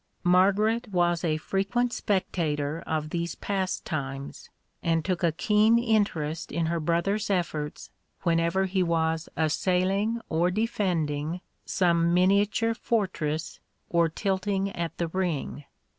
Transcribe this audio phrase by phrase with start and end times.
[0.23, 4.49] (1) Margaret was a frequent spectator of these pastimes,
[4.81, 7.91] and took a keen interest in her brother's efforts
[8.23, 13.59] whenever he was assailing or defending some miniature fortress
[13.91, 15.65] or tilting at the ring.